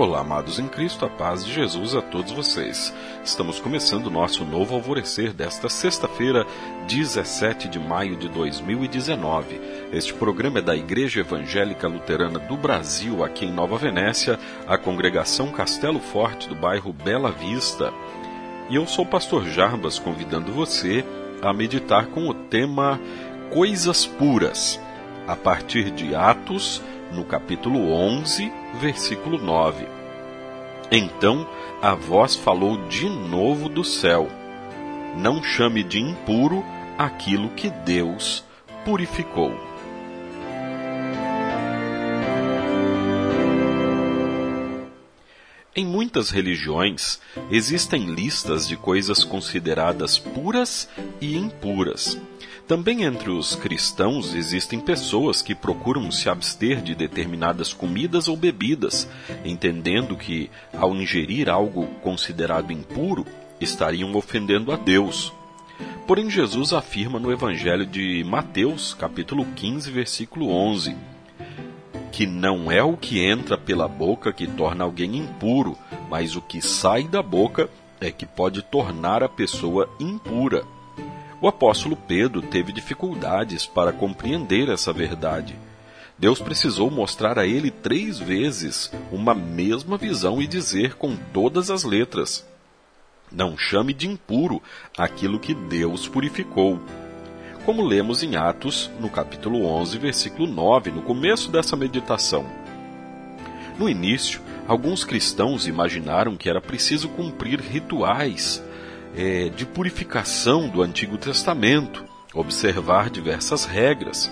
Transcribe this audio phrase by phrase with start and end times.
[0.00, 2.90] Olá, amados em Cristo, a paz de Jesus a todos vocês.
[3.22, 6.46] Estamos começando o nosso novo alvorecer desta sexta-feira,
[6.88, 9.60] 17 de maio de 2019.
[9.92, 15.52] Este programa é da Igreja Evangélica Luterana do Brasil, aqui em Nova Venécia, a congregação
[15.52, 17.92] Castelo Forte do bairro Bela Vista.
[18.70, 21.04] E eu sou o pastor Jarbas, convidando você
[21.42, 22.98] a meditar com o tema
[23.52, 24.80] Coisas Puras,
[25.28, 26.80] a partir de Atos,
[27.12, 29.86] no capítulo 11, versículo 9.
[30.90, 31.46] Então
[31.80, 34.28] a voz falou de novo do céu:
[35.16, 36.64] Não chame de impuro
[36.98, 38.44] aquilo que Deus
[38.84, 39.70] purificou.
[45.74, 50.88] Em muitas religiões existem listas de coisas consideradas puras
[51.20, 52.18] e impuras.
[52.70, 59.08] Também entre os cristãos existem pessoas que procuram se abster de determinadas comidas ou bebidas,
[59.44, 63.26] entendendo que, ao ingerir algo considerado impuro,
[63.60, 65.32] estariam ofendendo a Deus.
[66.06, 70.94] Porém, Jesus afirma no Evangelho de Mateus, capítulo 15, versículo 11,
[72.12, 75.76] que não é o que entra pela boca que torna alguém impuro,
[76.08, 77.68] mas o que sai da boca
[78.00, 80.64] é que pode tornar a pessoa impura.
[81.42, 85.56] O apóstolo Pedro teve dificuldades para compreender essa verdade.
[86.18, 91.82] Deus precisou mostrar a ele três vezes uma mesma visão e dizer com todas as
[91.82, 92.46] letras:
[93.32, 94.62] Não chame de impuro
[94.98, 96.78] aquilo que Deus purificou.
[97.64, 102.44] Como lemos em Atos, no capítulo 11, versículo 9, no começo dessa meditação.
[103.78, 108.62] No início, alguns cristãos imaginaram que era preciso cumprir rituais
[109.16, 112.04] é, de purificação do Antigo Testamento,
[112.34, 114.30] observar diversas regras.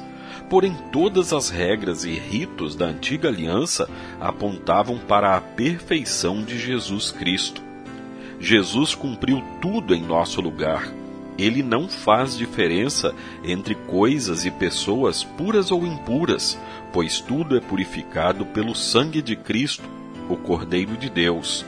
[0.49, 3.89] Porém, todas as regras e ritos da antiga aliança
[4.21, 7.62] apontavam para a perfeição de Jesus Cristo.
[8.41, 10.91] Jesus cumpriu tudo em nosso lugar.
[11.37, 13.15] Ele não faz diferença
[13.45, 16.59] entre coisas e pessoas puras ou impuras,
[16.93, 19.84] pois tudo é purificado pelo sangue de Cristo,
[20.28, 21.65] o Cordeiro de Deus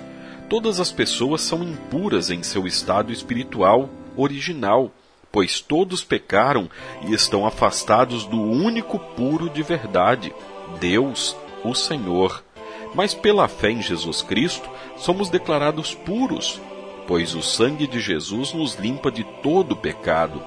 [0.51, 4.91] todas as pessoas são impuras em seu estado espiritual original,
[5.31, 6.69] pois todos pecaram
[7.07, 10.35] e estão afastados do único puro de verdade,
[10.81, 12.43] Deus, o Senhor.
[12.97, 16.61] Mas pela fé em Jesus Cristo, somos declarados puros,
[17.07, 20.43] pois o sangue de Jesus nos limpa de todo pecado.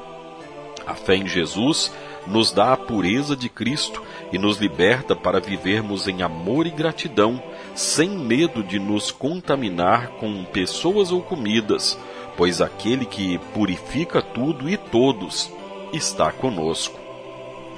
[0.85, 1.93] A fé em Jesus
[2.27, 4.01] nos dá a pureza de Cristo
[4.31, 7.41] e nos liberta para vivermos em amor e gratidão
[7.75, 11.99] sem medo de nos contaminar com pessoas ou comidas,
[12.37, 15.51] pois aquele que purifica tudo e todos
[15.91, 16.99] está conosco.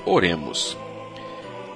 [0.05, 0.77] Oremos.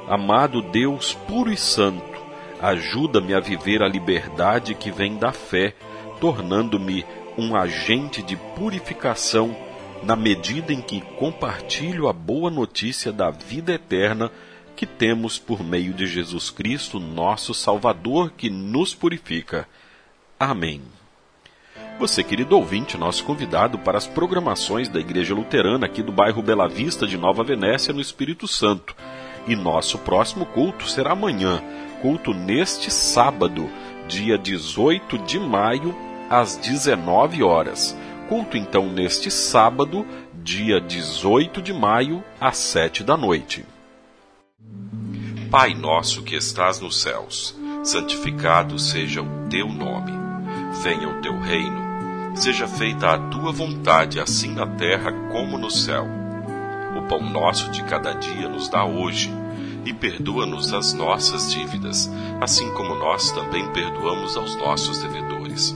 [0.07, 2.19] Amado Deus puro e santo,
[2.61, 5.73] ajuda-me a viver a liberdade que vem da fé,
[6.19, 7.05] tornando-me
[7.37, 9.55] um agente de purificação
[10.03, 14.31] na medida em que compartilho a boa notícia da vida eterna
[14.75, 19.67] que temos por meio de Jesus Cristo, nosso Salvador, que nos purifica.
[20.39, 20.81] Amém.
[21.99, 26.65] Você, querido ouvinte, nosso convidado para as programações da Igreja Luterana aqui do bairro Bela
[26.65, 28.95] Vista de Nova Venécia, no Espírito Santo.
[29.45, 31.61] E nosso próximo culto será amanhã,
[32.01, 33.69] culto neste sábado,
[34.07, 35.93] dia 18 de maio,
[36.29, 37.97] às 19 horas.
[38.29, 40.05] Culto então neste sábado,
[40.43, 43.65] dia 18 de maio, às 7 da noite.
[45.49, 50.11] Pai nosso que estás nos céus, santificado seja o teu nome.
[50.83, 51.81] Venha o teu reino.
[52.35, 56.05] Seja feita a tua vontade, assim na terra como no céu.
[56.95, 59.33] O pão nosso de cada dia nos dá hoje,
[59.83, 62.07] e perdoa-nos as nossas dívidas,
[62.39, 65.75] assim como nós também perdoamos aos nossos devedores.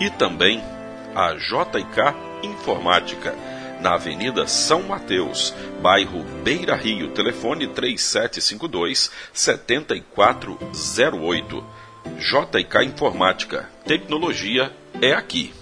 [0.00, 0.60] E também
[1.14, 3.32] a JK Informática
[3.80, 11.64] na Avenida São Mateus, bairro Beira Rio, telefone 3752 7408.
[12.18, 13.70] JK Informática.
[13.84, 15.54] Tecnologia é aqui.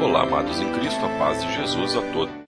[0.00, 2.41] Olá, amados em Cristo, a paz de Jesus a todos.